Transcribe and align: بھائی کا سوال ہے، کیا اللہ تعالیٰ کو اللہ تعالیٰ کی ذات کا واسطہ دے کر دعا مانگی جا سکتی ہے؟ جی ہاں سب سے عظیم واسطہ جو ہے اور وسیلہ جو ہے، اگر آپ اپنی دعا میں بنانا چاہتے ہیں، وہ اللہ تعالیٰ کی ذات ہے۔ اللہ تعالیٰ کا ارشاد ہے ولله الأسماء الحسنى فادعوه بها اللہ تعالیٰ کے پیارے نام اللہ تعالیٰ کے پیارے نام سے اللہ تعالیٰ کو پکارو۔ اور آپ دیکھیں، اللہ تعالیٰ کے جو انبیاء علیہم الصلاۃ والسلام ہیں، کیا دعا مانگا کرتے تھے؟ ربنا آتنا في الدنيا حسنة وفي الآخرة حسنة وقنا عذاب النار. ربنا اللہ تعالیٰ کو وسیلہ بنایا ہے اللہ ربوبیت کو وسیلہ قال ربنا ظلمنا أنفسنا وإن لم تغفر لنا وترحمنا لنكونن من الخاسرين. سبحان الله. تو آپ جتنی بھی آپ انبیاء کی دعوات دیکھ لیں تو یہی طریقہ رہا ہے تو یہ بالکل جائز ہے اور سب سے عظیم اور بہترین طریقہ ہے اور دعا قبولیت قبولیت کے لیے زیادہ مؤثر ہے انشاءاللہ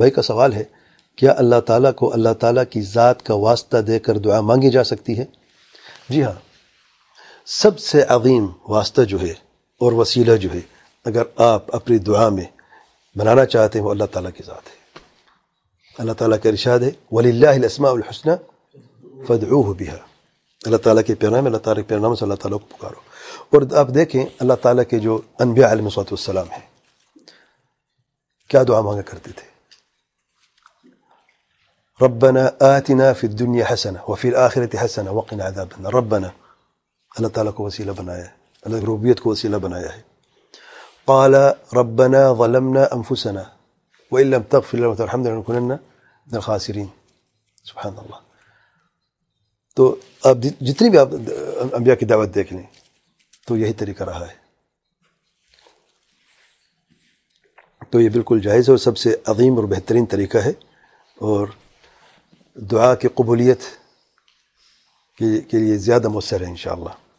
بھائی 0.00 0.10
کا 0.10 0.22
سوال 0.22 0.52
ہے، 0.52 0.64
کیا 1.16 1.34
اللہ 1.38 1.60
تعالیٰ 1.60 1.94
کو 1.94 2.12
اللہ 2.12 2.32
تعالیٰ 2.40 2.64
کی 2.70 2.80
ذات 2.80 3.22
کا 3.22 3.34
واسطہ 3.34 3.76
دے 3.76 3.98
کر 3.98 4.18
دعا 4.18 4.40
مانگی 4.40 4.70
جا 4.70 4.84
سکتی 4.84 5.18
ہے؟ 5.18 5.24
جی 6.08 6.22
ہاں 6.22 6.38
سب 7.46 7.78
سے 7.78 8.02
عظیم 8.02 8.46
واسطہ 8.68 9.02
جو 9.02 9.20
ہے 9.20 9.34
اور 9.80 9.92
وسیلہ 9.92 10.36
جو 10.36 10.48
ہے، 10.54 10.60
اگر 11.04 11.22
آپ 11.36 11.76
اپنی 11.76 11.98
دعا 11.98 12.28
میں 12.28 12.44
بنانا 13.18 13.44
چاہتے 13.44 13.78
ہیں، 13.78 13.86
وہ 13.86 13.90
اللہ 13.90 14.04
تعالیٰ 14.04 14.30
کی 14.36 14.42
ذات 14.46 14.66
ہے۔ 14.66 14.78
اللہ 15.98 16.12
تعالیٰ 16.12 16.38
کا 16.42 16.48
ارشاد 16.48 16.78
ہے 16.78 16.90
ولله 17.12 17.30
الأسماء 17.30 17.90
الحسنى 17.90 18.32
فادعوه 19.26 19.72
بها 19.78 19.96
اللہ 20.66 20.76
تعالیٰ 20.76 21.02
کے 21.06 21.14
پیارے 21.14 21.35
نام 21.35 21.46
اللہ 21.46 21.58
تعالیٰ 21.58 21.82
کے 21.82 21.88
پیارے 21.88 22.05
نام 22.05 22.14
سے 22.14 22.24
اللہ 22.24 22.34
تعالیٰ 22.34 22.58
کو 22.58 22.76
پکارو۔ 22.76 23.00
اور 23.50 23.78
آپ 23.78 23.88
دیکھیں، 23.94 24.26
اللہ 24.38 24.54
تعالیٰ 24.62 24.84
کے 24.90 24.98
جو 24.98 25.20
انبیاء 25.38 25.70
علیہم 25.70 25.88
الصلاۃ 25.88 26.12
والسلام 26.12 26.50
ہیں، 26.50 26.66
کیا 28.48 28.62
دعا 28.68 28.80
مانگا 28.80 29.02
کرتے 29.02 29.30
تھے؟ 29.36 29.49
ربنا 32.02 32.42
آتنا 32.76 33.12
في 33.12 33.24
الدنيا 33.26 33.64
حسنة 33.64 34.00
وفي 34.08 34.28
الآخرة 34.28 34.72
حسنة 34.76 35.10
وقنا 35.12 35.44
عذاب 35.44 35.68
النار. 35.76 35.94
ربنا 35.94 36.30
اللہ 37.16 37.28
تعالیٰ 37.28 37.52
کو 37.52 37.64
وسیلہ 37.64 37.92
بنایا 37.92 38.24
ہے 38.24 38.32
اللہ 38.64 38.76
ربوبیت 38.76 39.20
کو 39.20 39.30
وسیلہ 39.30 39.56
قال 41.06 41.34
ربنا 41.76 42.32
ظلمنا 42.32 42.82
أنفسنا 42.94 43.44
وإن 44.12 44.30
لم 44.30 44.42
تغفر 44.42 44.78
لنا 44.78 44.86
وترحمنا 44.86 45.28
لنكونن 45.28 45.68
من 46.26 46.34
الخاسرين. 46.34 46.88
سبحان 47.64 47.94
الله. 47.98 48.18
تو 49.76 49.94
آپ 50.24 50.42
جتنی 50.42 50.88
بھی 50.90 50.98
آپ 50.98 51.08
انبیاء 51.72 51.94
کی 51.94 52.06
دعوات 52.06 52.34
دیکھ 52.34 52.52
لیں 52.52 52.66
تو 53.46 53.56
یہی 53.56 53.72
طریقہ 53.72 54.04
رہا 54.04 54.26
ہے 54.26 54.38
تو 57.92 58.00
یہ 58.00 58.08
بالکل 58.08 58.40
جائز 58.40 58.68
ہے 58.68 58.72
اور 58.72 58.78
سب 58.78 58.96
سے 58.98 59.14
عظیم 59.32 59.56
اور 59.58 59.64
بہترین 59.64 60.06
طریقہ 60.06 60.38
ہے 60.44 60.52
اور 61.28 61.48
دعا 62.56 63.14
قبولیت 63.14 63.38
قبولیت 63.38 63.62
کے 65.50 65.58
لیے 65.58 65.76
زیادہ 65.78 66.08
مؤثر 66.08 66.40
ہے 66.40 66.46
انشاءاللہ 66.46 67.09